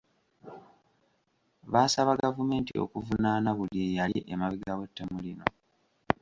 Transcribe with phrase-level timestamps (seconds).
[1.71, 5.45] Baasaba gavumenti okuvunaana buli eyali emabega w’ettemu lino.